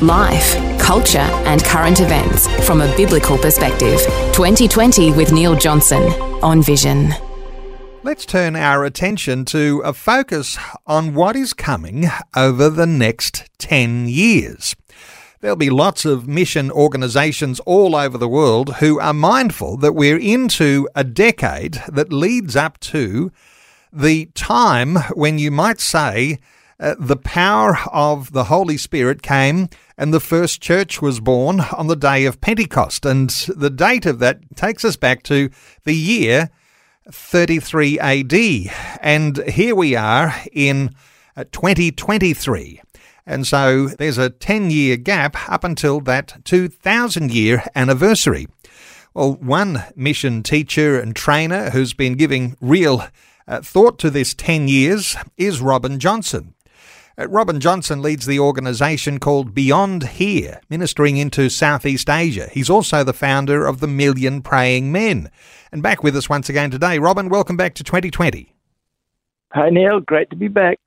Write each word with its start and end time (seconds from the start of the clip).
Life, 0.00 0.78
culture, 0.78 1.18
and 1.18 1.64
current 1.64 2.00
events 2.00 2.46
from 2.66 2.80
a 2.80 2.96
biblical 2.96 3.36
perspective. 3.36 4.00
2020 4.32 5.12
with 5.12 5.32
Neil 5.32 5.56
Johnson 5.56 6.02
on 6.42 6.62
Vision. 6.62 7.12
Let's 8.04 8.24
turn 8.24 8.54
our 8.54 8.84
attention 8.84 9.44
to 9.46 9.82
a 9.84 9.92
focus 9.92 10.56
on 10.86 11.14
what 11.14 11.34
is 11.34 11.52
coming 11.52 12.06
over 12.36 12.70
the 12.70 12.86
next 12.86 13.50
10 13.58 14.08
years. 14.08 14.76
There'll 15.40 15.56
be 15.56 15.70
lots 15.70 16.04
of 16.04 16.26
mission 16.26 16.70
organisations 16.70 17.60
all 17.60 17.94
over 17.94 18.16
the 18.16 18.28
world 18.28 18.76
who 18.76 18.98
are 18.98 19.12
mindful 19.12 19.76
that 19.76 19.94
we're 19.94 20.18
into 20.18 20.88
a 20.94 21.04
decade 21.04 21.82
that 21.88 22.12
leads 22.12 22.56
up 22.56 22.80
to 22.80 23.30
the 23.92 24.26
time 24.34 24.96
when 25.14 25.38
you 25.38 25.50
might 25.50 25.80
say 25.80 26.38
uh, 26.80 26.94
the 26.98 27.16
power 27.16 27.78
of 27.92 28.32
the 28.32 28.44
Holy 28.44 28.76
Spirit 28.76 29.22
came 29.22 29.68
and 29.96 30.14
the 30.14 30.20
first 30.20 30.60
church 30.60 31.02
was 31.02 31.20
born 31.20 31.60
on 31.60 31.88
the 31.88 31.96
day 31.96 32.24
of 32.24 32.40
Pentecost. 32.40 33.04
And 33.04 33.30
the 33.48 33.70
date 33.70 34.06
of 34.06 34.20
that 34.20 34.40
takes 34.56 34.84
us 34.84 34.96
back 34.96 35.22
to 35.24 35.50
the 35.84 35.94
year 35.94 36.50
33 37.10 37.98
AD. 37.98 38.34
And 39.00 39.38
here 39.48 39.74
we 39.74 39.96
are 39.96 40.34
in 40.52 40.94
uh, 41.36 41.44
2023. 41.50 42.80
And 43.26 43.46
so 43.46 43.88
there's 43.88 44.18
a 44.18 44.30
10 44.30 44.70
year 44.70 44.96
gap 44.96 45.36
up 45.50 45.64
until 45.64 46.00
that 46.02 46.44
2000 46.44 47.32
year 47.32 47.64
anniversary. 47.74 48.46
Well, 49.14 49.34
one 49.34 49.84
mission 49.96 50.42
teacher 50.42 51.00
and 51.00 51.14
trainer 51.14 51.70
who's 51.70 51.92
been 51.92 52.14
giving 52.14 52.56
real 52.60 53.04
uh, 53.48 53.62
thought 53.62 53.98
to 53.98 54.10
this 54.10 54.32
10 54.34 54.68
years 54.68 55.16
is 55.36 55.60
Robin 55.60 55.98
Johnson. 55.98 56.54
Robin 57.26 57.58
Johnson 57.58 58.00
leads 58.00 58.26
the 58.26 58.38
organisation 58.38 59.18
called 59.18 59.52
Beyond 59.52 60.04
Here, 60.04 60.60
ministering 60.70 61.16
into 61.16 61.48
Southeast 61.48 62.08
Asia. 62.08 62.48
He's 62.52 62.70
also 62.70 63.02
the 63.02 63.12
founder 63.12 63.66
of 63.66 63.80
the 63.80 63.88
Million 63.88 64.40
Praying 64.40 64.92
Men. 64.92 65.28
And 65.72 65.82
back 65.82 66.04
with 66.04 66.16
us 66.16 66.28
once 66.28 66.48
again 66.48 66.70
today. 66.70 67.00
Robin, 67.00 67.28
welcome 67.28 67.56
back 67.56 67.74
to 67.74 67.82
2020. 67.82 68.54
Hi, 69.50 69.68
Neil. 69.68 69.98
Great 69.98 70.30
to 70.30 70.36
be 70.36 70.46
back. 70.46 70.78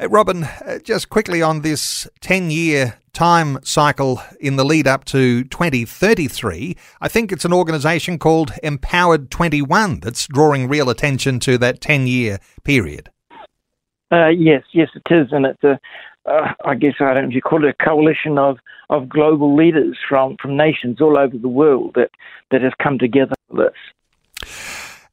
Uh, 0.00 0.08
Robin, 0.08 0.44
uh, 0.44 0.78
just 0.78 1.08
quickly 1.08 1.42
on 1.42 1.62
this 1.62 2.08
10 2.20 2.52
year 2.52 3.00
time 3.12 3.58
cycle 3.64 4.22
in 4.38 4.54
the 4.54 4.64
lead 4.64 4.86
up 4.86 5.04
to 5.06 5.42
2033, 5.44 6.76
I 7.00 7.08
think 7.08 7.32
it's 7.32 7.44
an 7.44 7.52
organisation 7.52 8.16
called 8.16 8.52
Empowered 8.62 9.28
21 9.32 10.00
that's 10.00 10.28
drawing 10.28 10.68
real 10.68 10.88
attention 10.88 11.40
to 11.40 11.58
that 11.58 11.80
10 11.80 12.06
year 12.06 12.38
period. 12.62 13.10
Uh, 14.12 14.28
yes, 14.28 14.62
yes, 14.72 14.88
it 14.94 15.14
is, 15.14 15.28
and 15.32 15.46
it's 15.46 15.64
a, 15.64 15.80
uh, 16.26 16.52
I 16.64 16.74
guess 16.74 16.94
I 17.00 17.14
don't 17.14 17.24
know 17.24 17.28
if 17.30 17.34
you 17.34 17.40
call 17.40 17.64
it 17.64 17.74
a 17.80 17.84
coalition 17.84 18.36
of, 18.36 18.58
of 18.90 19.08
global 19.08 19.56
leaders 19.56 19.96
from, 20.06 20.36
from 20.40 20.56
nations 20.56 21.00
all 21.00 21.18
over 21.18 21.38
the 21.38 21.48
world 21.48 21.92
that, 21.94 22.10
that 22.50 22.60
have 22.60 22.74
come 22.82 22.98
together 22.98 23.34
for 23.48 23.64
this. 23.64 24.48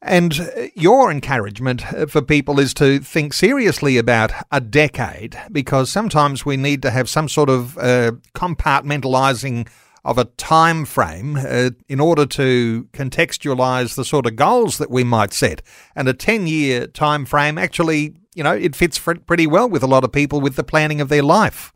And 0.02 0.50
your 0.74 1.10
encouragement 1.10 1.82
for 2.10 2.22
people 2.22 2.58
is 2.58 2.72
to 2.74 3.00
think 3.00 3.32
seriously 3.32 3.98
about 3.98 4.32
a 4.50 4.60
decade 4.60 5.38
because 5.52 5.90
sometimes 5.90 6.44
we 6.44 6.56
need 6.56 6.82
to 6.82 6.90
have 6.90 7.08
some 7.08 7.28
sort 7.28 7.50
of 7.50 7.76
uh, 7.78 8.12
compartmentalizing 8.34 9.68
of 10.04 10.16
a 10.16 10.24
time 10.24 10.86
frame 10.86 11.36
uh, 11.36 11.70
in 11.88 12.00
order 12.00 12.24
to 12.24 12.88
contextualize 12.92 13.94
the 13.94 14.04
sort 14.04 14.26
of 14.26 14.36
goals 14.36 14.78
that 14.78 14.90
we 14.90 15.04
might 15.04 15.32
set. 15.34 15.62
And 15.94 16.08
a 16.08 16.14
10 16.14 16.46
year 16.46 16.86
time 16.86 17.26
frame 17.26 17.58
actually 17.58 18.14
you 18.34 18.42
know, 18.42 18.52
it 18.52 18.76
fits 18.76 18.98
pretty 18.98 19.46
well 19.46 19.68
with 19.68 19.82
a 19.82 19.86
lot 19.86 20.04
of 20.04 20.12
people 20.12 20.40
with 20.40 20.56
the 20.56 20.64
planning 20.64 21.00
of 21.00 21.08
their 21.08 21.22
life. 21.22 21.72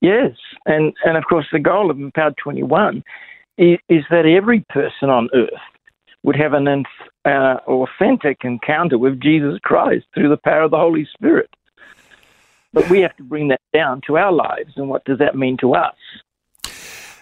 Yes, 0.00 0.32
and 0.66 0.92
and 1.04 1.16
of 1.16 1.24
course 1.28 1.46
the 1.50 1.58
goal 1.58 1.90
of 1.90 1.98
Empowered 1.98 2.36
21 2.36 3.02
is, 3.56 3.78
is 3.88 4.04
that 4.10 4.26
every 4.26 4.60
person 4.68 5.08
on 5.08 5.28
earth 5.34 5.48
would 6.22 6.36
have 6.36 6.52
an 6.52 6.84
uh, 7.24 7.28
authentic 7.66 8.38
encounter 8.44 8.98
with 8.98 9.20
Jesus 9.20 9.58
Christ 9.62 10.06
through 10.14 10.28
the 10.28 10.36
power 10.36 10.62
of 10.62 10.70
the 10.70 10.78
Holy 10.78 11.06
Spirit. 11.14 11.50
But 12.72 12.90
we 12.90 13.00
have 13.00 13.16
to 13.16 13.22
bring 13.22 13.48
that 13.48 13.60
down 13.72 14.00
to 14.06 14.16
our 14.16 14.32
lives, 14.32 14.72
and 14.76 14.88
what 14.88 15.04
does 15.04 15.18
that 15.18 15.36
mean 15.36 15.56
to 15.58 15.74
us? 15.74 15.94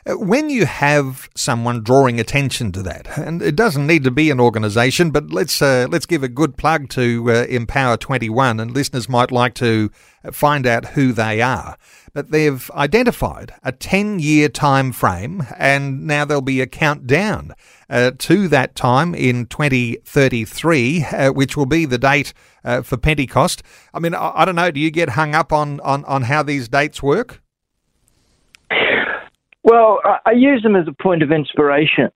Uh, 0.05 0.15
when 0.15 0.51
you 0.51 0.67
have 0.67 1.31
someone 1.37 1.81
drawing 1.85 2.19
attention 2.19 2.73
to 2.73 2.83
that, 2.83 3.17
and 3.17 3.41
it 3.41 3.55
doesn't 3.55 3.87
need 3.87 4.03
to 4.03 4.11
be 4.11 4.31
an 4.31 4.41
organisation, 4.41 5.13
but 5.13 5.31
let's 5.31 5.63
uh, 5.63 5.87
let's 5.89 6.07
give 6.07 6.25
a 6.25 6.29
good 6.29 6.57
plug 6.57 6.89
to 6.89 7.31
uh, 7.31 7.45
Empower 7.45 7.97
Twenty 7.97 8.29
One, 8.29 8.59
and 8.59 8.73
listeners 8.73 9.09
might 9.09 9.31
like 9.31 9.55
to 9.55 9.91
find 10.33 10.67
out 10.67 10.87
who 10.87 11.13
they 11.13 11.41
are. 11.41 11.77
But 12.13 12.33
they've 12.33 12.69
identified 12.73 13.55
a 13.63 13.71
ten-year 13.71 14.49
time 14.49 14.91
frame, 14.91 15.47
and 15.57 16.05
now 16.05 16.25
there'll 16.25 16.43
be 16.43 16.61
a 16.61 16.67
countdown 16.67 17.55
uh, 17.89 18.11
to 18.19 18.49
that 18.49 18.75
time 18.75 19.15
in 19.15 19.47
2033, 19.47 21.05
uh, 21.05 21.33
which 21.33 21.57
will 21.57 21.67
be 21.67 21.85
the 21.85 21.99
date 21.99 22.33
uh, 22.65 22.83
for 22.83 22.97
Pentecost. 22.97 23.63
I 23.95 24.01
mean, 24.01 24.15
I, 24.15 24.33
I 24.35 24.45
don't 24.45 24.57
know. 24.57 24.73
Do 24.73 24.81
you 24.81 24.91
get 24.91 25.11
hung 25.11 25.37
up 25.37 25.53
on 25.53 25.79
on, 25.81 26.05
on 26.07 26.23
how 26.23 26.43
these 26.43 26.69
dates 26.69 27.05
work? 27.05 27.42
Well, 29.65 30.01
I, 30.27 30.33
use 30.33 30.63
them 30.63 30.77
as 30.77 30.89
a 30.89 30.93
point 30.93 31.23
of 31.23 31.31
inspiration. 31.31 32.11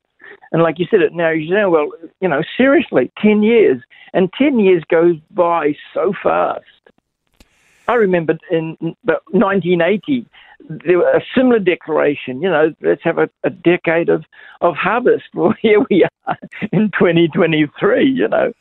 And 0.52 0.62
like 0.62 0.78
you 0.78 0.86
said 0.90 1.00
it 1.00 1.12
now, 1.12 1.30
you 1.30 1.48
say, 1.48 1.64
well, 1.66 1.90
you 2.20 2.28
know, 2.28 2.42
seriously, 2.56 3.10
10 3.22 3.42
years. 3.42 3.82
And 4.12 4.32
10 4.32 4.58
years 4.58 4.82
goes 4.88 5.16
by 5.30 5.76
so 5.94 6.12
fast. 6.22 6.64
I 7.88 7.94
remember 7.94 8.38
in 8.50 8.76
1980, 9.04 10.26
there 10.68 10.98
was 10.98 11.22
a 11.22 11.38
similar 11.38 11.60
declaration, 11.60 12.42
you 12.42 12.48
know, 12.48 12.74
let's 12.80 13.02
have 13.04 13.18
a, 13.18 13.28
a 13.44 13.50
decade 13.50 14.08
of, 14.08 14.24
of 14.60 14.74
harvest. 14.74 15.24
Well, 15.34 15.54
here 15.60 15.84
we 15.90 16.06
are 16.26 16.38
in 16.72 16.90
2023, 16.98 18.10
you 18.10 18.26
know. 18.26 18.52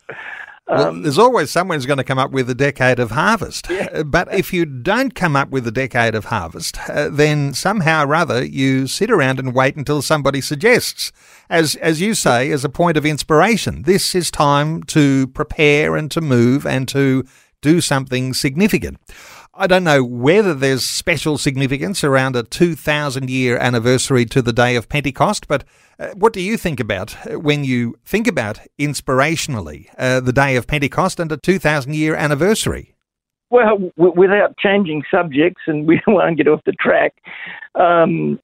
Well, 0.68 0.88
um, 0.90 1.04
there's 1.04 1.20
always 1.20 1.52
someone 1.52 1.78
who's 1.78 1.86
going 1.86 1.98
to 1.98 2.04
come 2.04 2.18
up 2.18 2.32
with 2.32 2.50
a 2.50 2.56
decade 2.56 3.00
of 3.00 3.12
harvest. 3.12 3.68
Yeah. 3.70 3.88
Uh, 3.94 4.04
but 4.04 4.34
if 4.34 4.52
you 4.52 4.66
don't 4.66 5.14
come 5.14 5.36
up 5.36 5.50
with 5.50 5.68
a 5.68 5.72
decade 5.72 6.16
of 6.16 6.26
harvest, 6.26 6.78
uh, 6.90 7.10
then 7.10 7.54
somehow 7.54 8.06
or 8.06 8.16
other 8.16 8.44
you 8.44 8.88
sit 8.88 9.12
around 9.12 9.38
and 9.38 9.54
wait 9.54 9.76
until 9.76 10.02
somebody 10.02 10.42
suggests, 10.42 11.12
as 11.50 11.76
as 11.76 12.02
you 12.02 12.16
say, 12.16 12.52
as 12.52 12.66
a 12.66 12.70
point 12.70 12.98
of 12.98 13.06
inspiration. 13.06 13.84
This 13.84 14.16
is 14.16 14.32
time 14.32 14.82
to 14.84 15.28
prepare 15.28 15.96
and 15.96 16.10
to 16.12 16.22
move 16.22 16.66
and 16.66 16.88
to 16.90 17.26
do 17.62 17.82
something 17.82 18.34
significant. 18.34 18.98
I 19.58 19.68
don't 19.68 19.86
know 19.86 20.04
whether 20.04 20.54
there's 20.54 20.84
special 20.84 21.38
significance 21.38 22.04
around 22.04 22.36
a 22.36 22.44
2,000 22.44 23.30
year 23.30 23.58
anniversary 23.58 24.26
to 24.26 24.42
the 24.42 24.52
day 24.52 24.76
of 24.76 24.90
Pentecost, 24.90 25.48
but 25.48 25.64
uh, 25.98 26.10
what 26.10 26.34
do 26.34 26.42
you 26.42 26.58
think 26.58 26.82
about 26.82 27.16
uh, 27.26 27.40
when 27.40 27.64
you 27.64 27.98
think 28.04 28.28
about 28.28 28.60
inspirationally 28.78 29.88
uh, 29.98 30.20
the 30.20 30.34
day 30.34 30.58
of 30.58 30.68
Pentecost 30.68 31.22
and 31.22 31.32
a 31.32 31.38
2,000 31.38 31.96
year 31.96 32.16
anniversary? 32.16 32.96
Well, 33.50 33.78
w- 33.96 34.14
without 34.18 34.58
changing 34.58 35.04
subjects, 35.10 35.62
and 35.68 35.88
we 35.88 36.02
don't 36.06 36.16
want 36.16 36.38
to 36.38 36.44
get 36.44 36.52
off 36.52 36.62
the 36.66 36.74
track, 36.74 37.14
um, 37.76 38.42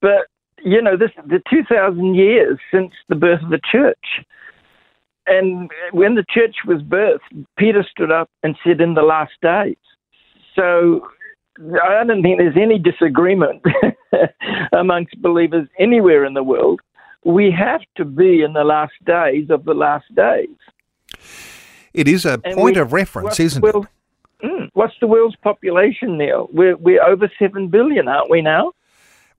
but 0.00 0.28
you 0.64 0.80
know, 0.80 0.96
this 0.96 1.10
the 1.26 1.42
2,000 1.50 2.14
years 2.14 2.58
since 2.72 2.92
the 3.08 3.16
birth 3.16 3.42
of 3.42 3.50
the 3.50 3.60
church. 3.72 4.24
And 5.26 5.68
when 5.90 6.14
the 6.14 6.24
church 6.32 6.56
was 6.64 6.80
birthed, 6.80 7.44
Peter 7.58 7.84
stood 7.90 8.12
up 8.12 8.30
and 8.44 8.56
said, 8.64 8.80
In 8.80 8.94
the 8.94 9.02
last 9.02 9.32
days. 9.42 9.76
So 10.58 11.06
I 11.82 12.04
don't 12.04 12.22
think 12.22 12.38
there's 12.38 12.56
any 12.56 12.78
disagreement 12.78 13.62
amongst 14.72 15.20
believers 15.22 15.68
anywhere 15.78 16.24
in 16.24 16.34
the 16.34 16.42
world. 16.42 16.80
We 17.24 17.50
have 17.50 17.80
to 17.96 18.04
be 18.04 18.42
in 18.42 18.52
the 18.52 18.64
last 18.64 18.92
days 19.04 19.50
of 19.50 19.64
the 19.64 19.74
last 19.74 20.12
days. 20.14 20.48
It 21.94 22.08
is 22.08 22.24
a 22.24 22.40
and 22.44 22.54
point 22.54 22.76
we, 22.76 22.80
of 22.80 22.92
reference, 22.92 23.40
isn't 23.40 23.64
it? 23.64 23.74
Mm, 24.44 24.68
what's 24.74 24.94
the 25.00 25.06
world's 25.06 25.36
population, 25.36 26.16
Neil? 26.16 26.48
We're, 26.52 26.76
we're 26.76 27.02
over 27.02 27.30
7 27.38 27.68
billion, 27.68 28.06
aren't 28.06 28.30
we 28.30 28.40
now? 28.40 28.72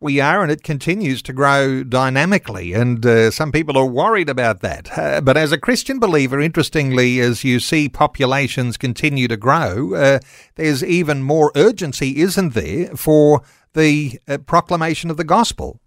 We 0.01 0.21
are, 0.21 0.41
and 0.41 0.51
it 0.51 0.63
continues 0.63 1.21
to 1.23 1.33
grow 1.33 1.83
dynamically. 1.83 2.73
And 2.73 3.05
uh, 3.05 3.31
some 3.31 3.51
people 3.51 3.77
are 3.77 3.85
worried 3.85 4.29
about 4.29 4.61
that. 4.61 4.97
Uh, 4.97 5.19
but 5.21 5.35
as 5.35 5.51
a 5.51 5.57
Christian 5.57 5.99
believer, 5.99 6.39
interestingly, 6.39 7.19
as 7.19 7.43
you 7.43 7.59
see 7.59 7.89
populations 7.89 8.77
continue 8.77 9.27
to 9.27 9.35
grow, 9.35 9.93
uh, 9.93 10.19
there's 10.55 10.83
even 10.83 11.21
more 11.21 11.51
urgency, 11.55 12.21
isn't 12.21 12.53
there, 12.53 12.95
for 12.95 13.41
the 13.73 14.19
uh, 14.27 14.37
proclamation 14.37 15.09
of 15.09 15.17
the 15.17 15.25
gospel? 15.25 15.79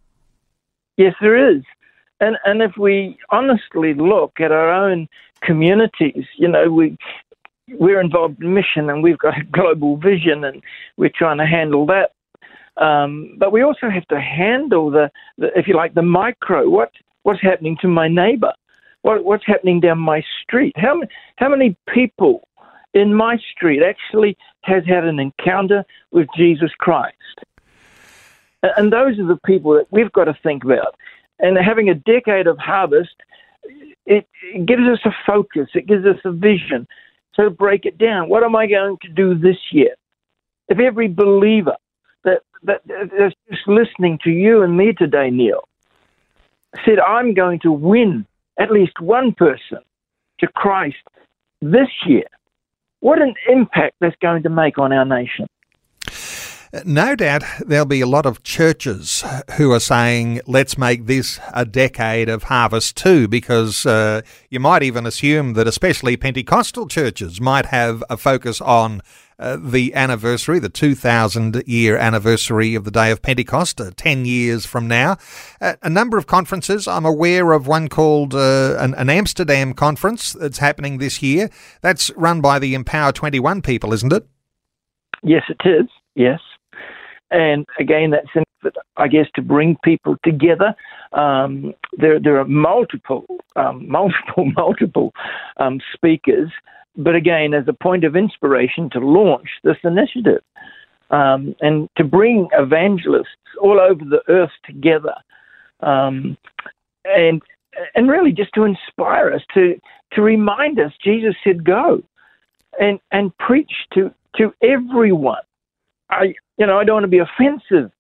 Yes, 0.99 1.15
there 1.21 1.57
is. 1.57 1.63
And, 2.21 2.37
and 2.45 2.61
if 2.61 2.73
we 2.79 3.19
honestly 3.31 3.95
look 3.95 4.33
at 4.41 4.53
our 4.53 4.71
own 4.71 5.09
communities, 5.43 6.25
you 6.37 6.49
know, 6.49 6.71
we, 6.71 6.97
we're 7.69 8.01
involved 8.01 8.43
in 8.43 8.53
mission 8.53 8.91
and 8.91 9.03
we've 9.03 9.19
got 9.19 9.39
a 9.39 9.45
global 9.53 9.97
vision 9.97 10.45
and 10.45 10.63
we're 10.99 11.11
trying 11.17 11.39
to 11.39 11.47
handle 11.47 11.87
that. 11.87 12.11
Um, 12.79 13.37
but 13.39 13.53
we 13.53 13.63
also 13.63 13.91
have 13.91 14.07
to 14.09 14.21
handle 14.21 14.91
the, 14.91 15.11
the, 15.39 15.49
if 15.59 15.69
you 15.69 15.75
like, 15.75 15.95
the 15.95 16.03
micro. 16.03 16.69
What 16.69 16.91
what's 17.23 17.43
happening 17.43 17.77
to 17.83 17.89
my 17.89 18.09
neighbour? 18.09 18.53
What, 19.03 19.25
what's 19.25 19.47
happening 19.47 19.81
down 19.81 19.99
my 19.99 20.23
street? 20.43 20.75
How 20.77 21.01
how 21.37 21.49
many 21.49 21.77
people 21.93 22.49
in 22.95 23.15
my 23.15 23.39
street 23.55 23.83
actually 23.83 24.37
has 24.63 24.85
had 24.87 25.05
an 25.05 25.19
encounter 25.19 25.85
with 26.13 26.29
Jesus 26.37 26.71
Christ? 26.79 27.17
And 28.63 28.93
those 28.93 29.19
are 29.19 29.27
the 29.27 29.41
people 29.45 29.75
that 29.75 29.87
we've 29.91 30.13
got 30.13 30.25
to 30.25 30.39
think 30.43 30.65
about. 30.65 30.95
And 31.41 31.59
having 31.59 31.89
a 31.89 31.95
decade 31.95 32.47
of 32.47 32.59
harvest, 32.59 33.17
it, 34.07 34.29
it 34.55 34.67
gives 34.67 34.83
us 34.83 35.01
a 35.05 35.11
focus. 35.27 35.69
It 35.75 35.87
gives 35.87 36.07
us 36.07 36.19
a 36.25 36.31
vision. 36.31 36.87
So 37.35 37.51
break 37.51 37.87
it 37.87 37.99
down. 37.99 38.29
What 38.29 38.45
am 38.45 38.55
I 38.55 38.67
going 38.67 38.99
to 39.03 39.09
do 39.09 39.35
this 39.35 39.57
year? 39.73 39.95
If 40.69 40.79
every 40.79 41.09
believer 41.09 41.77
that, 42.65 42.81
that 42.87 43.11
that's 43.19 43.35
just 43.51 43.67
listening 43.67 44.19
to 44.25 44.31
you 44.31 44.63
and 44.63 44.77
me 44.77 44.93
today, 44.93 45.31
Neil, 45.31 45.69
said, 46.85 46.99
I'm 46.99 47.35
going 47.35 47.61
to 47.61 47.73
win 47.73 48.27
at 48.59 48.71
least 48.71 49.01
one 49.01 49.33
person 49.33 49.79
to 50.41 50.47
Christ 50.49 50.97
this 51.61 51.89
year, 52.07 52.27
what 53.01 53.23
an 53.23 53.35
impact 53.49 53.97
that's 54.01 54.17
going 54.21 54.43
to 54.43 54.51
make 54.51 54.79
on 54.79 54.93
our 54.93 55.05
nation. 55.05 55.47
No 56.87 57.15
doubt 57.15 57.43
there'll 57.61 57.85
be 57.85 58.01
a 58.01 58.07
lot 58.07 58.25
of 58.25 58.43
churches 58.43 59.23
who 59.59 59.73
are 59.73 59.81
saying, 59.81 60.41
let's 60.47 60.79
make 60.79 61.05
this 61.05 61.39
a 61.53 61.67
decade 61.67 62.31
of 62.31 62.45
harvest 62.45 62.97
too, 62.97 63.29
because 63.29 63.85
uh, 63.85 64.23
you 64.49 64.59
might 64.59 64.83
even 64.83 65.05
assume 65.05 65.53
that 65.53 65.69
especially 65.69 66.17
Pentecostal 66.17 66.89
churches 66.89 67.43
might 67.43 67.67
have 67.67 68.03
a 68.09 68.17
focus 68.17 68.61
on 68.63 69.03
uh, 69.39 69.57
the 69.61 69.95
anniversary, 69.95 70.59
the 70.59 70.69
2000 70.69 71.63
year 71.67 71.97
anniversary 71.97 72.75
of 72.75 72.85
the 72.85 72.91
day 72.91 73.11
of 73.11 73.23
Pentecost, 73.23 73.81
uh, 73.81 73.91
10 73.97 74.25
years 74.25 74.67
from 74.67 74.87
now. 74.87 75.17
Uh, 75.61 75.75
a 75.83 75.91
number 75.91 76.19
of 76.19 76.27
conferences. 76.27 76.87
I'm 76.87 77.07
aware 77.07 77.53
of 77.53 77.67
one 77.67 77.89
called 77.89 78.35
uh, 78.35 78.77
an, 78.79 78.95
an, 78.95 79.11
Amsterdam 79.11 79.75
conference 79.75 80.33
that's 80.33 80.59
happening 80.59 80.99
this 80.99 81.23
year. 81.23 81.51
That's 81.81 82.11
run 82.17 82.41
by 82.41 82.59
the 82.59 82.75
Empower 82.75 83.13
21 83.13 83.63
people, 83.63 83.93
isn't 83.93 84.13
it? 84.13 84.27
Yes, 85.23 85.43
it 85.49 85.69
is. 85.69 85.89
Yes. 86.15 86.41
And 87.31 87.67
again, 87.79 88.11
that's 88.11 88.47
I 88.97 89.09
guess 89.09 89.27
to 89.35 89.43
bring 89.43 89.77
people 89.83 90.17
together. 90.25 90.75
Um, 91.13 91.75
there, 91.97 92.21
there 92.21 92.39
are 92.39 92.45
multiple, 92.45 93.25
um, 93.57 93.89
multiple, 93.89 94.51
multiple 94.57 95.13
um, 95.59 95.81
speakers, 95.95 96.51
but 96.97 97.15
again, 97.15 97.55
as 97.55 97.65
a 97.69 97.73
point 97.73 98.05
of 98.05 98.17
inspiration 98.17 98.91
to 98.91 98.99
launch 98.99 99.49
this 99.65 99.79
initiative 99.85 100.43
um, 101.11 101.55
and 101.61 101.89
to 101.97 102.05
bring 102.05 102.49
evangelists 102.53 103.29
all 103.61 103.81
over 103.81 104.05
the 104.05 104.23
earth 104.29 104.51
together, 104.65 105.15
um, 105.81 106.37
and 107.05 107.43
and 107.95 108.09
really 108.09 108.33
just 108.33 108.53
to 108.55 108.65
inspire 108.65 109.33
us 109.33 109.43
to 109.55 109.81
to 110.13 110.23
remind 110.23 110.79
us, 110.79 110.93
Jesus 111.03 111.35
said, 111.45 111.65
"Go." 111.65 112.03
And, 112.81 112.99
and 113.11 113.37
preach 113.37 113.71
to, 113.93 114.15
to 114.37 114.55
everyone. 114.63 115.43
I, 116.09 116.33
you 116.57 116.67
know, 116.67 116.79
I 116.79 116.85
don't 116.85 116.95
want 116.95 117.05
to 117.05 117.09
be 117.09 117.19
offensive, 117.19 117.93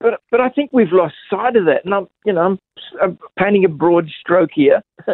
but 0.00 0.20
but 0.30 0.40
I 0.40 0.48
think 0.48 0.70
we've 0.72 0.92
lost 0.92 1.14
sight 1.28 1.56
of 1.56 1.66
that. 1.66 1.84
And 1.84 1.94
I'm, 1.94 2.08
you 2.24 2.32
know, 2.32 2.40
I'm, 2.42 2.58
I'm 3.02 3.18
painting 3.38 3.64
a 3.64 3.68
broad 3.68 4.08
stroke 4.20 4.50
here, 4.52 4.82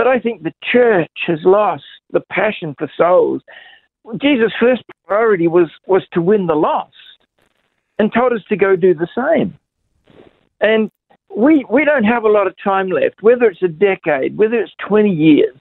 but 0.00 0.06
I 0.06 0.18
think 0.18 0.42
the 0.42 0.54
church 0.72 1.16
has 1.26 1.40
lost 1.44 1.84
the 2.10 2.22
passion 2.32 2.74
for 2.78 2.90
souls. 2.96 3.42
Jesus' 4.16 4.50
first 4.58 4.82
priority 5.06 5.46
was 5.46 5.68
was 5.86 6.02
to 6.14 6.22
win 6.22 6.46
the 6.46 6.54
lost, 6.54 7.18
and 7.98 8.10
told 8.10 8.32
us 8.32 8.40
to 8.48 8.56
go 8.56 8.76
do 8.76 8.94
the 8.94 9.08
same. 9.14 9.58
And 10.62 10.90
we 11.36 11.66
we 11.68 11.84
don't 11.84 12.04
have 12.04 12.24
a 12.24 12.30
lot 12.30 12.46
of 12.46 12.54
time 12.64 12.88
left. 12.88 13.22
Whether 13.22 13.44
it's 13.50 13.62
a 13.62 13.68
decade, 13.68 14.38
whether 14.38 14.58
it's 14.58 14.72
twenty 14.88 15.10
years, 15.10 15.58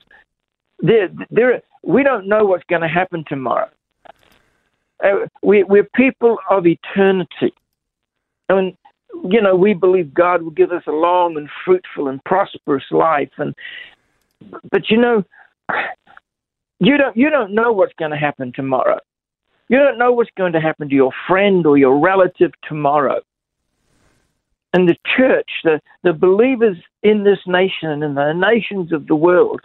there 0.79 1.09
there 1.29 1.61
we 1.83 2.01
don't 2.03 2.25
know 2.25 2.45
what's 2.45 2.63
going 2.69 2.81
to 2.81 2.87
happen 2.87 3.25
tomorrow. 3.27 3.69
Uh, 5.03 5.27
we, 5.43 5.63
we're 5.63 5.89
people 5.95 6.37
of 6.49 6.65
eternity. 6.65 7.53
And, 8.47 8.77
you 9.33 9.41
know, 9.41 9.55
we 9.57 9.73
believe 9.73 10.13
God 10.13 10.43
will 10.43 10.51
give 10.61 10.71
us 10.71 10.83
a 10.87 10.91
long 10.91 11.35
and 11.35 11.49
fruitful 11.65 12.07
and 12.07 12.23
prosperous 12.23 12.89
life. 12.89 13.31
And, 13.37 13.53
but, 14.71 14.89
you 14.89 14.97
know, 14.97 15.23
you 16.79 16.97
don't, 16.97 17.15
you 17.15 17.29
don't 17.29 17.53
know 17.53 17.71
what's 17.71 17.93
going 17.99 18.11
to 18.11 18.17
happen 18.17 18.51
tomorrow. 18.55 18.99
You 19.67 19.77
don't 19.77 19.97
know 19.97 20.11
what's 20.11 20.31
going 20.37 20.53
to 20.53 20.61
happen 20.61 20.89
to 20.89 20.95
your 20.95 21.11
friend 21.27 21.65
or 21.65 21.77
your 21.77 21.99
relative 21.99 22.51
tomorrow. 22.67 23.21
And 24.73 24.87
the 24.87 24.97
church, 25.17 25.49
the, 25.63 25.81
the 26.03 26.13
believers 26.13 26.77
in 27.03 27.23
this 27.23 27.39
nation 27.47 27.89
and 27.89 28.03
in 28.03 28.15
the 28.15 28.33
nations 28.33 28.91
of 28.91 29.07
the 29.07 29.15
world, 29.15 29.61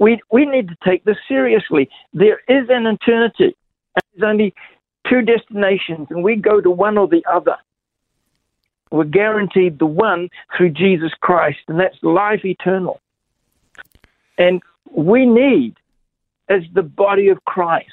we, 0.00 0.20
we 0.30 0.44
need 0.44 0.68
to 0.68 0.76
take 0.84 1.04
this 1.04 1.16
seriously. 1.28 1.88
There 2.12 2.40
is 2.48 2.66
an 2.68 2.86
eternity. 2.86 3.56
There's 3.94 4.28
only 4.28 4.54
two 5.08 5.22
destinations, 5.22 6.08
and 6.10 6.22
we 6.22 6.36
go 6.36 6.60
to 6.60 6.70
one 6.70 6.98
or 6.98 7.08
the 7.08 7.24
other. 7.32 7.56
We're 8.90 9.04
guaranteed 9.04 9.78
the 9.78 9.86
one 9.86 10.28
through 10.56 10.70
Jesus 10.70 11.12
Christ, 11.20 11.58
and 11.68 11.78
that's 11.80 11.96
life 12.02 12.44
eternal. 12.44 13.00
And 14.38 14.62
we 14.90 15.26
need, 15.26 15.76
as 16.48 16.62
the 16.74 16.82
body 16.82 17.28
of 17.28 17.44
Christ, 17.44 17.90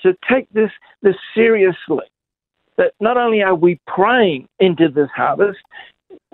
to 0.00 0.16
take 0.30 0.48
this, 0.52 0.70
this 1.02 1.16
seriously. 1.34 2.04
That 2.76 2.92
not 3.00 3.16
only 3.16 3.42
are 3.42 3.54
we 3.54 3.80
praying 3.86 4.48
into 4.60 4.88
this 4.88 5.08
harvest, 5.16 5.60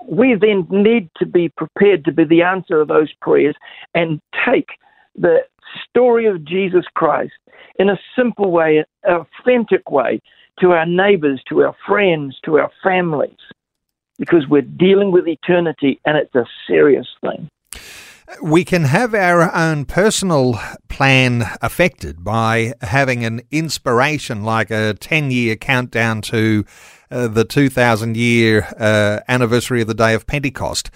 we 0.05 0.35
then 0.35 0.67
need 0.69 1.09
to 1.17 1.25
be 1.25 1.49
prepared 1.49 2.03
to 2.05 2.11
be 2.11 2.25
the 2.25 2.41
answer 2.41 2.81
of 2.81 2.89
those 2.89 3.13
prayers 3.21 3.55
and 3.95 4.19
take 4.45 4.67
the 5.15 5.39
story 5.87 6.25
of 6.25 6.43
Jesus 6.43 6.85
Christ 6.95 7.33
in 7.79 7.89
a 7.89 7.99
simple 8.15 8.51
way, 8.51 8.77
an 8.77 8.85
authentic 9.05 9.89
way 9.89 10.19
to 10.59 10.71
our 10.71 10.85
neighbors, 10.85 11.41
to 11.49 11.63
our 11.63 11.75
friends, 11.87 12.37
to 12.45 12.59
our 12.59 12.71
families, 12.83 13.37
because 14.19 14.47
we're 14.47 14.61
dealing 14.61 15.11
with 15.11 15.27
eternity 15.27 15.99
and 16.05 16.17
it's 16.17 16.35
a 16.35 16.45
serious 16.67 17.07
thing. 17.21 17.49
We 18.41 18.63
can 18.63 18.85
have 18.85 19.13
our 19.13 19.53
own 19.53 19.85
personal 19.85 20.59
plan 20.87 21.43
affected 21.61 22.23
by 22.23 22.73
having 22.81 23.25
an 23.25 23.41
inspiration 23.51 24.43
like 24.43 24.71
a 24.71 24.93
10 24.93 25.31
year 25.31 25.55
countdown 25.55 26.21
to 26.23 26.65
uh, 27.11 27.27
the 27.27 27.43
2000 27.43 28.15
year 28.15 28.67
uh, 28.79 29.19
anniversary 29.27 29.81
of 29.81 29.87
the 29.87 29.93
day 29.93 30.13
of 30.13 30.25
Pentecost 30.25 30.89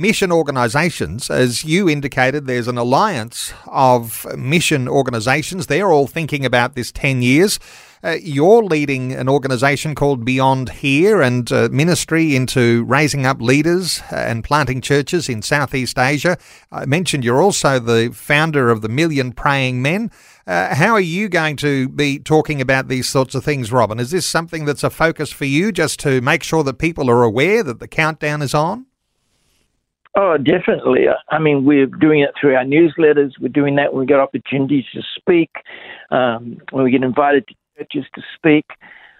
mission 0.00 0.32
organisations. 0.32 1.30
As 1.30 1.62
you 1.62 1.88
indicated, 1.88 2.46
there's 2.46 2.68
an 2.68 2.78
alliance 2.78 3.52
of 3.66 4.26
mission 4.36 4.88
organisations. 4.88 5.66
They're 5.66 5.92
all 5.92 6.06
thinking 6.06 6.46
about 6.46 6.74
this 6.74 6.90
10 6.90 7.20
years. 7.20 7.60
Uh, 8.02 8.16
you're 8.22 8.62
leading 8.62 9.12
an 9.12 9.28
organisation 9.28 9.94
called 9.94 10.24
Beyond 10.24 10.70
Here 10.70 11.20
and 11.20 11.52
uh, 11.52 11.68
ministry 11.70 12.34
into 12.34 12.82
raising 12.84 13.26
up 13.26 13.42
leaders 13.42 14.02
and 14.10 14.42
planting 14.42 14.80
churches 14.80 15.28
in 15.28 15.42
Southeast 15.42 15.98
Asia. 15.98 16.38
I 16.72 16.86
mentioned 16.86 17.22
you're 17.22 17.42
also 17.42 17.78
the 17.78 18.10
founder 18.14 18.70
of 18.70 18.80
the 18.80 18.88
Million 18.88 19.32
Praying 19.32 19.82
Men. 19.82 20.10
Uh, 20.46 20.74
how 20.74 20.94
are 20.94 21.00
you 21.00 21.28
going 21.28 21.56
to 21.56 21.90
be 21.90 22.18
talking 22.18 22.62
about 22.62 22.88
these 22.88 23.06
sorts 23.06 23.34
of 23.34 23.44
things, 23.44 23.70
Robin? 23.70 24.00
Is 24.00 24.12
this 24.12 24.24
something 24.24 24.64
that's 24.64 24.82
a 24.82 24.88
focus 24.88 25.30
for 25.30 25.44
you 25.44 25.70
just 25.70 26.00
to 26.00 26.22
make 26.22 26.42
sure 26.42 26.64
that 26.64 26.78
people 26.78 27.10
are 27.10 27.22
aware 27.22 27.62
that 27.62 27.80
the 27.80 27.88
countdown 27.88 28.40
is 28.40 28.54
on? 28.54 28.86
Oh, 30.16 30.36
definitely. 30.36 31.04
I 31.30 31.38
mean, 31.38 31.64
we're 31.64 31.86
doing 31.86 32.20
it 32.20 32.30
through 32.40 32.56
our 32.56 32.64
newsletters. 32.64 33.32
We're 33.40 33.48
doing 33.48 33.76
that 33.76 33.92
when 33.92 34.00
we 34.00 34.06
get 34.06 34.18
opportunities 34.18 34.84
to 34.92 35.02
speak, 35.16 35.50
um, 36.10 36.58
when 36.72 36.84
we 36.84 36.90
get 36.90 37.04
invited 37.04 37.46
to 37.46 37.54
churches 37.78 38.06
to 38.16 38.22
speak. 38.34 38.66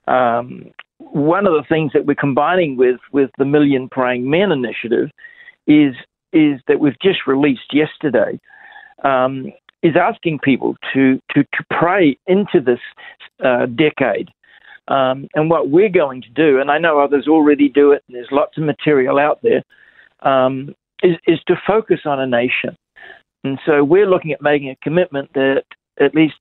Um, 0.09 0.73
one 0.99 1.47
of 1.47 1.53
the 1.53 1.65
things 1.69 1.93
that 1.95 2.07
we're 2.07 2.15
combining 2.15 2.77
with 2.77 2.99
with 3.13 3.31
the 3.39 3.45
Million 3.45 3.89
Praying 3.89 4.29
Men 4.29 4.51
initiative 4.51 5.11
is 5.67 5.95
is 6.33 6.61
that 6.67 6.81
we've 6.81 6.99
just 7.01 7.27
released 7.27 7.73
yesterday. 7.73 8.39
Um, 9.05 9.53
is 9.83 9.97
asking 9.97 10.39
people 10.41 10.77
to, 10.93 11.21
to, 11.35 11.43
to 11.43 11.65
pray 11.71 12.19
into 12.27 12.61
this 12.61 12.81
uh, 13.45 13.67
decade. 13.67 14.29
Um, 14.89 15.29
and 15.35 15.49
what 15.49 15.71
we're 15.71 15.89
going 15.89 16.21
to 16.23 16.29
do, 16.31 16.61
and 16.61 16.71
I 16.71 16.79
know 16.79 16.99
others 16.99 17.27
already 17.29 17.69
do 17.69 17.93
it, 17.93 18.03
and 18.07 18.17
there's 18.17 18.29
lots 18.31 18.59
of 18.59 18.65
material 18.65 19.19
out 19.19 19.41
there, 19.43 19.63
um, 20.21 20.75
is, 21.03 21.17
is 21.27 21.39
to 21.47 21.55
focus 21.67 22.01
on 22.05 22.21
a 22.21 22.27
nation. 22.27 22.77
And 23.45 23.59
so 23.65 23.83
we're 23.83 24.09
looking 24.09 24.33
at 24.33 24.43
making 24.43 24.71
a 24.71 24.77
commitment 24.83 25.33
that 25.35 25.65
at 26.01 26.15
least 26.15 26.35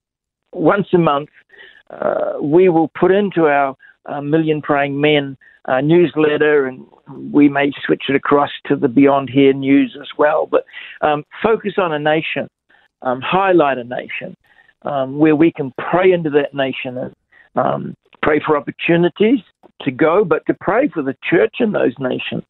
once 0.54 0.88
a 0.94 0.98
month 0.98 1.30
uh, 1.89 2.34
we 2.42 2.70
will 2.70 2.92
put 3.00 3.12
into 3.12 3.46
our 3.46 3.75
uh, 4.06 4.22
Million 4.22 4.62
Praying 4.62 5.00
Men 5.00 5.38
uh, 5.66 5.82
newsletter, 5.82 6.66
and 6.68 6.86
we 7.32 7.50
may 7.50 7.72
switch 7.86 8.04
it 8.10 8.16
across 8.16 8.50
to 8.66 8.75
the 8.75 8.88
Beyond 8.88 9.30
Here 9.30 9.54
news 9.54 9.98
as 10.00 10.08
well. 10.18 10.48
But 10.50 10.66
um, 11.01 11.24
focus 11.44 11.74
on 11.78 11.94
a 11.94 12.00
nation, 12.00 12.48
um, 13.01 13.22
highlight 13.22 13.78
a 13.78 13.84
nation, 13.84 14.36
um, 14.84 15.20
where 15.20 15.36
we 15.36 15.51
can 15.51 15.72
pray 15.92 16.12
into 16.12 16.30
that 16.32 16.54
nation 16.54 16.98
and 16.98 17.16
um, 17.56 17.96
pray 18.22 18.42
for 18.46 18.58
opportunities 18.58 19.39
to 19.82 19.92
go, 19.92 20.24
but 20.24 20.46
to 20.48 20.56
pray 20.60 20.88
for 20.89 21.01
the 21.04 21.16
church 21.30 21.56
in 21.60 21.72
those 21.72 21.94
nations. 22.00 22.46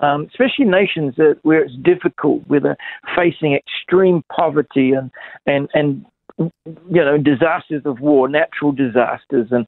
Um, 0.00 0.28
especially 0.30 0.66
nations 0.66 1.14
that, 1.16 1.38
where 1.42 1.62
it's 1.62 1.74
difficult, 1.82 2.42
where 2.46 2.60
they're 2.60 2.76
facing 3.16 3.54
extreme 3.54 4.22
poverty 4.34 4.92
and, 4.92 5.10
and, 5.46 5.68
and 5.74 6.04
you 6.38 7.02
know 7.04 7.16
disasters 7.16 7.82
of 7.84 8.00
war, 8.00 8.28
natural 8.28 8.72
disasters, 8.72 9.48
and 9.50 9.66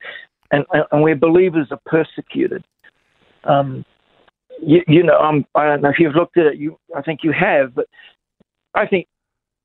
and, 0.51 0.65
and 0.91 1.03
where 1.03 1.17
believers 1.17 1.69
are 1.71 1.81
persecuted. 1.87 2.65
Um, 3.45 3.85
you, 4.61 4.83
you 4.87 5.03
know, 5.03 5.19
um, 5.19 5.47
I 5.55 5.67
don't 5.67 5.83
know 5.83 5.91
if 5.91 5.99
you've 5.99 6.15
looked 6.15 6.37
at 6.37 6.47
it. 6.47 6.57
You, 6.57 6.79
I 6.97 7.03
think 7.03 7.21
you 7.23 7.33
have, 7.33 7.75
but 7.75 7.87
I 8.75 8.87
think 8.87 9.07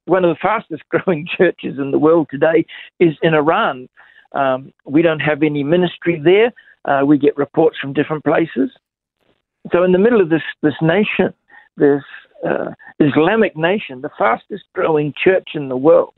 one 0.06 0.24
of 0.24 0.30
the 0.30 0.40
fastest 0.42 0.84
growing 0.90 1.28
churches 1.38 1.78
in 1.78 1.92
the 1.92 2.00
world 2.00 2.28
today 2.30 2.66
is 3.00 3.14
in 3.22 3.34
Iran. 3.34 3.88
Um, 4.34 4.74
we 4.86 5.02
don't 5.02 5.20
have 5.20 5.44
any 5.44 5.64
ministry 5.64 6.22
there. 6.24 6.52
Uh, 6.86 7.06
we 7.06 7.18
get 7.18 7.38
reports 7.38 7.78
from 7.80 7.94
different 7.94 8.24
places. 8.24 8.72
So, 9.72 9.84
in 9.84 9.92
the 9.92 10.00
middle 10.00 10.22
of 10.22 10.30
this 10.30 10.42
this 10.62 10.76
nation, 10.82 11.34
this 11.78 12.04
uh, 12.48 12.72
Islamic 13.00 13.56
nation, 13.56 14.02
the 14.02 14.12
fastest 14.18 14.64
growing 14.74 15.14
church 15.24 15.50
in 15.56 15.70
the 15.70 15.78
world, 15.78 16.14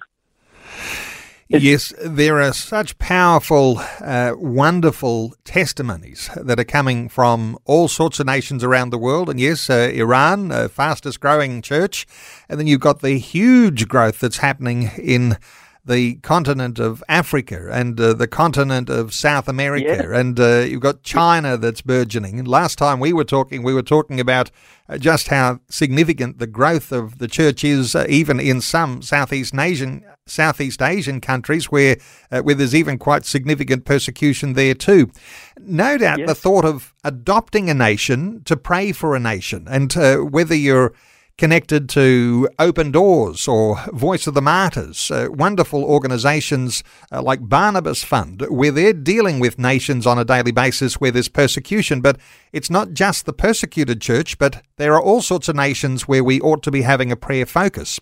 Yes, 1.48 1.94
there 2.04 2.42
are 2.42 2.54
such 2.54 2.98
powerful, 2.98 3.80
uh, 4.02 4.34
wonderful 4.36 5.36
testimonies 5.44 6.28
that 6.36 6.60
are 6.60 6.64
coming 6.64 7.08
from 7.08 7.60
all 7.66 7.88
sorts 7.88 8.20
of 8.20 8.25
nations 8.25 8.64
around 8.64 8.90
the 8.90 8.98
world. 8.98 9.30
And 9.30 9.40
yes, 9.40 9.70
uh, 9.70 9.92
Iran, 9.94 10.52
uh, 10.52 10.68
fastest 10.70 11.20
growing 11.20 11.62
church. 11.62 12.08
And 12.50 12.60
then 12.60 12.66
you've 12.66 12.80
got 12.80 13.02
the 13.02 13.20
huge 13.20 13.88
growth 13.88 14.22
that's 14.22 14.38
happening 14.38 14.90
in 14.98 15.38
the 15.86 16.15
continent 16.15 16.80
of 16.80 17.04
Africa 17.08 17.70
and 17.72 18.00
uh, 18.00 18.13
the 18.13 18.27
continent 18.27 18.89
of 18.89 19.13
South 19.13 19.48
America, 19.48 20.08
yeah. 20.10 20.20
and 20.20 20.39
uh, 20.39 20.60
you've 20.60 20.82
got 20.82 21.04
China 21.04 21.58
that's 21.58 21.82
burgeoning. 21.82 22.39
And 22.39 22.48
last 22.48 22.77
time 22.77 23.00
we 23.00 23.13
were 23.13 23.24
talking, 23.24 23.62
we 23.62 23.74
were 23.74 23.84
talking 23.84 24.20
about 24.20 24.50
uh, 24.89 24.98
just 24.98 25.27
how 25.27 25.60
significant 25.70 26.39
the 26.39 26.48
growth 26.48 26.92
of 26.92 27.20
the 27.20 27.27
church 27.27 27.63
is, 27.63 27.96
uh, 27.96 28.06
even 28.10 28.39
in 28.39 28.62
some 28.62 29.01
Southeast 29.01 29.54
Asian 29.56 30.04
Southeast 30.25 30.82
Asian 30.82 31.22
countries 31.22 31.65
where 31.65 31.98
uh, 32.32 32.42
where 32.42 32.56
there's 32.56 32.74
even 32.74 32.98
quite 32.98 33.25
significant 33.25 33.86
persecution 33.86 34.54
there 34.54 34.74
too. 34.74 35.12
No 35.60 36.00
doubt, 36.00 36.20
the 36.25 36.36
thought 36.36 36.65
of 36.65 36.96
adopting 37.04 37.70
a 37.70 37.75
nation 37.75 38.42
to 38.46 38.58
pray 38.58 38.92
for 38.92 39.15
a 39.15 39.20
nation, 39.20 39.68
and 39.70 39.96
uh, 39.96 40.18
whether 40.18 40.56
you're 40.56 40.94
connected 41.38 41.89
to 41.89 42.48
Open 42.60 42.92
Doors 42.92 43.48
or 43.48 43.77
Voice 43.92 44.25
of 44.25 44.34
the 44.34 44.42
Martyrs, 44.42 45.12
uh, 45.12 45.27
wonderful 45.30 45.84
organisations 45.84 46.84
uh, 47.12 47.22
like 47.22 47.50
Barnabas 47.50 48.04
Fund, 48.04 48.46
where 48.50 48.72
they're 48.72 48.94
dealing 48.94 49.39
with 49.39 49.60
nations 49.60 50.08
on 50.08 50.18
a 50.18 50.25
daily 50.25 50.51
basis 50.51 50.96
where 50.96 51.12
there's 51.12 51.27
persecution. 51.27 52.00
But 52.00 52.18
it's 52.54 52.70
not 52.70 52.94
just 52.94 53.25
the 53.25 53.34
persecuted 53.34 54.01
church, 54.01 54.38
but 54.38 54.63
there 54.77 54.94
are 54.94 55.01
all 55.01 55.22
sorts 55.22 55.50
of 55.50 55.56
nations 55.56 56.08
where 56.08 56.24
we 56.24 56.39
ought 56.39 56.63
to 56.63 56.72
be 56.72 56.84
having 56.84 57.12
a 57.12 57.18
prayer 57.18 57.46
focus. 57.46 58.00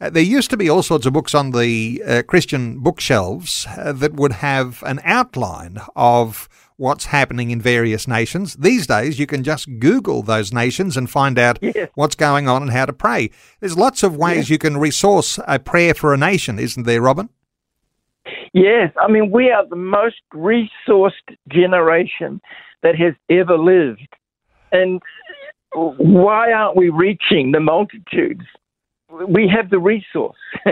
Uh, 0.00 0.10
there 0.10 0.22
used 0.22 0.50
to 0.50 0.56
be 0.56 0.68
all 0.68 0.82
sorts 0.82 1.06
of 1.06 1.12
books 1.12 1.34
on 1.34 1.50
the 1.50 2.00
uh, 2.06 2.22
Christian 2.22 2.78
bookshelves 2.78 3.66
uh, 3.76 3.92
that 3.92 4.14
would 4.14 4.34
have 4.34 4.84
an 4.86 5.00
outline 5.02 5.78
of 5.96 6.48
what's 6.78 7.06
happening 7.06 7.50
in 7.50 7.60
various 7.60 8.08
nations. 8.08 8.54
These 8.54 8.86
days, 8.86 9.18
you 9.18 9.26
can 9.26 9.42
just 9.42 9.68
Google 9.78 10.22
those 10.22 10.52
nations 10.52 10.96
and 10.96 11.10
find 11.10 11.38
out 11.38 11.58
yes. 11.60 11.90
what's 11.94 12.14
going 12.14 12.48
on 12.48 12.62
and 12.62 12.70
how 12.70 12.86
to 12.86 12.92
pray. 12.92 13.30
There's 13.60 13.76
lots 13.76 14.02
of 14.02 14.16
ways 14.16 14.36
yes. 14.36 14.50
you 14.50 14.58
can 14.58 14.78
resource 14.78 15.38
a 15.46 15.58
prayer 15.58 15.92
for 15.92 16.14
a 16.14 16.16
nation, 16.16 16.58
isn't 16.58 16.84
there, 16.84 17.02
Robin? 17.02 17.28
Yes, 18.54 18.92
I 19.00 19.10
mean, 19.10 19.30
we 19.30 19.50
are 19.50 19.66
the 19.66 19.76
most 19.76 20.22
resourced 20.32 21.36
generation 21.48 22.40
that 22.82 22.94
has 22.96 23.14
ever 23.28 23.58
lived. 23.58 24.08
And 24.72 25.02
why 25.72 26.52
aren't 26.52 26.76
we 26.76 26.88
reaching 26.90 27.52
the 27.52 27.60
multitudes? 27.60 28.44
We 29.28 29.48
have 29.48 29.70
the 29.70 29.78
resource. 29.78 30.38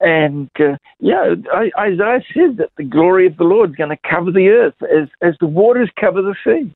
And 0.00 0.48
uh, 0.60 0.76
yeah, 1.00 1.34
Isaiah 1.78 2.22
says 2.32 2.56
that 2.58 2.70
the 2.76 2.84
glory 2.84 3.26
of 3.26 3.36
the 3.36 3.44
Lord 3.44 3.70
is 3.70 3.76
going 3.76 3.90
to 3.90 4.08
cover 4.08 4.30
the 4.30 4.48
earth 4.48 4.74
as, 4.82 5.08
as 5.22 5.34
the 5.40 5.46
waters 5.46 5.90
cover 5.98 6.22
the 6.22 6.36
sea. 6.44 6.72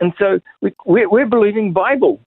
And 0.00 0.12
so 0.18 0.40
we, 0.62 0.74
we're, 0.86 1.08
we're 1.08 1.26
believing 1.26 1.72
Bible. 1.72 2.20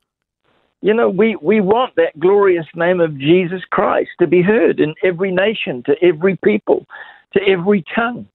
You 0.81 0.93
know, 0.93 1.09
we, 1.09 1.35
we 1.41 1.59
want 1.59 1.95
that 1.95 2.17
glorious 2.19 2.65
name 2.75 3.01
of 3.01 3.17
Jesus 3.17 3.61
Christ 3.69 4.11
to 4.19 4.27
be 4.27 4.41
heard 4.41 4.79
in 4.79 4.93
every 5.03 5.31
nation, 5.31 5.83
to 5.87 5.95
every 6.01 6.37
people, 6.37 6.85
to 7.33 7.41
every 7.47 7.83
tongue. 7.93 8.27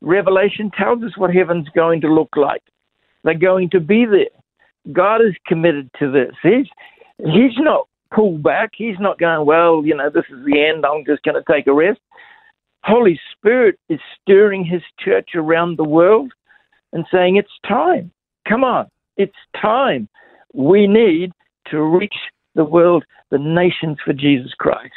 Revelation 0.00 0.70
tells 0.76 1.02
us 1.04 1.16
what 1.16 1.32
heaven's 1.32 1.68
going 1.68 2.00
to 2.00 2.12
look 2.12 2.34
like. 2.36 2.62
They're 3.22 3.34
going 3.34 3.70
to 3.70 3.80
be 3.80 4.04
there. 4.04 4.26
God 4.92 5.20
is 5.20 5.34
committed 5.46 5.88
to 6.00 6.10
this. 6.10 6.34
He's, 6.42 6.66
he's 7.18 7.56
not 7.58 7.86
pull 8.14 8.38
back. 8.38 8.70
He's 8.74 8.98
not 9.00 9.18
going, 9.18 9.46
well, 9.46 9.82
you 9.84 9.96
know, 9.96 10.10
this 10.10 10.24
is 10.30 10.44
the 10.44 10.62
end. 10.62 10.84
I'm 10.84 11.04
just 11.06 11.22
going 11.22 11.34
to 11.34 11.52
take 11.52 11.66
a 11.66 11.72
rest. 11.72 12.00
Holy 12.84 13.18
Spirit 13.32 13.78
is 13.88 14.00
stirring 14.20 14.64
his 14.64 14.82
church 14.98 15.30
around 15.34 15.78
the 15.78 15.84
world 15.84 16.32
and 16.92 17.04
saying, 17.12 17.36
it's 17.36 17.48
time. 17.66 18.10
Come 18.48 18.64
on. 18.64 18.88
It's 19.16 19.32
time. 19.60 20.08
We 20.52 20.86
need 20.86 21.32
to 21.70 21.80
reach 21.80 22.14
the 22.54 22.64
world, 22.64 23.04
the 23.30 23.38
nations 23.38 23.98
for 24.04 24.12
Jesus 24.12 24.52
Christ. 24.58 24.92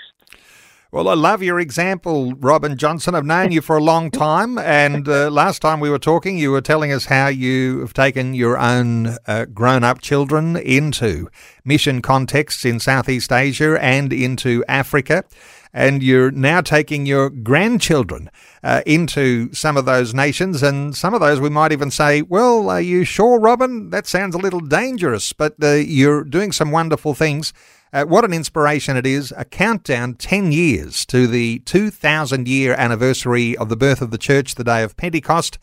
Well, 0.96 1.10
I 1.10 1.14
love 1.14 1.44
your 1.44 1.60
example, 1.60 2.32
Robin 2.36 2.78
Johnson. 2.78 3.16
I've 3.16 3.26
known 3.26 3.52
you 3.52 3.60
for 3.60 3.76
a 3.76 3.84
long 3.84 4.10
time, 4.10 4.58
and 4.58 5.06
uh, 5.10 5.30
last 5.30 5.62
time 5.62 5.82
we 5.82 5.90
were 5.90 6.00
talking, 6.00 6.38
you 6.38 6.52
were 6.52 6.62
telling 6.62 6.94
us 6.94 7.08
how 7.08 7.28
you 7.28 7.82
have 7.82 7.92
taken 7.92 8.34
your 8.34 8.58
own 8.58 9.18
uh, 9.28 9.44
grown 9.44 9.84
up 9.84 10.00
children 10.00 10.56
into 10.56 11.28
mission 11.66 12.02
contexts 12.02 12.64
in 12.64 12.80
Southeast 12.80 13.34
Asia 13.34 13.78
and 13.82 14.14
into 14.14 14.64
Africa. 14.70 15.26
And 15.74 16.02
you're 16.02 16.32
now 16.32 16.62
taking 16.62 17.06
your 17.06 17.30
grandchildren 17.30 18.32
uh, 18.64 18.82
into 18.86 19.54
some 19.54 19.76
of 19.76 19.84
those 19.84 20.14
nations, 20.14 20.64
and 20.64 20.96
some 20.96 21.14
of 21.14 21.20
those 21.20 21.42
we 21.42 21.50
might 21.50 21.74
even 21.74 21.92
say, 21.92 22.22
Well, 22.22 22.70
are 22.70 22.80
you 22.80 23.04
sure, 23.04 23.38
Robin? 23.38 23.90
That 23.90 24.08
sounds 24.08 24.34
a 24.34 24.38
little 24.38 24.62
dangerous, 24.62 25.34
but 25.34 25.56
uh, 25.62 25.74
you're 25.74 26.24
doing 26.24 26.54
some 26.54 26.72
wonderful 26.72 27.14
things. 27.14 27.52
Uh, 27.96 28.04
what 28.04 28.26
an 28.26 28.34
inspiration 28.34 28.98
it 28.98 29.08
is. 29.08 29.34
A 29.38 29.46
countdown 29.46 30.16
10 30.16 30.52
years 30.52 31.06
to 31.06 31.28
the 31.28 31.60
2,000 31.60 32.46
year 32.46 32.76
anniversary 32.78 33.56
of 33.56 33.70
the 33.70 33.78
birth 33.78 34.02
of 34.02 34.12
the 34.12 34.18
church, 34.18 34.56
the 34.56 34.66
day 34.66 34.84
of 34.84 34.98
Pentecost. 34.98 35.58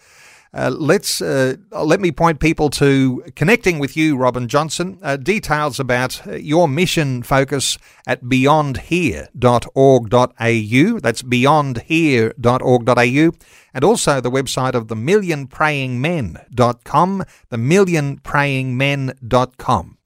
Uh, 0.55 0.71
let's 0.71 1.21
uh, 1.21 1.57
let 1.73 2.01
me 2.01 2.11
point 2.11 2.41
people 2.41 2.71
to 2.71 3.23
connecting 3.37 3.79
with 3.79 3.99
you, 3.99 4.17
Robin 4.17 4.49
Johnson. 4.49 4.99
Uh, 5.03 5.19
details 5.19 5.79
about 5.79 6.27
uh, 6.27 6.37
your 6.37 6.69
mission 6.69 7.23
focus 7.23 7.77
at 8.07 8.25
beyondhere.org.au. 8.25 11.01
That's 11.01 11.23
beyondhere.org.au, 11.23 13.33
and 13.75 13.85
also 13.85 14.23
the 14.23 14.31
website 14.31 14.75
of 14.75 14.89
the 14.89 14.97
millionprayingmen.com, 14.97 17.25
the 17.51 17.59
millionprayingmen.com. 17.59 19.99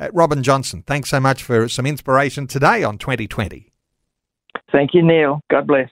Uh, 0.00 0.08
Robin 0.12 0.42
Johnson, 0.42 0.82
thanks 0.82 1.10
so 1.10 1.20
much 1.20 1.42
for 1.42 1.68
some 1.68 1.84
inspiration 1.86 2.46
today 2.46 2.82
on 2.82 2.96
2020. 2.96 3.70
Thank 4.72 4.94
you, 4.94 5.02
Neil. 5.02 5.40
God 5.50 5.66
bless. 5.66 5.90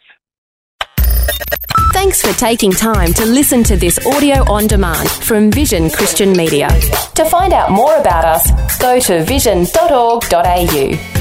Thanks 1.93 2.23
for 2.23 2.33
taking 2.39 2.71
time 2.71 3.13
to 3.15 3.27
listen 3.27 3.63
to 3.65 3.77
this 3.77 3.99
audio 4.07 4.51
on 4.51 4.67
demand 4.67 5.11
from 5.11 5.51
Vision 5.51 5.91
Christian 5.91 6.33
Media. 6.33 6.69
To 7.17 7.25
find 7.25 7.53
out 7.53 7.71
more 7.71 7.97
about 7.97 8.25
us, 8.25 8.79
go 8.79 9.01
to 9.01 9.25
vision.org.au. 9.25 11.18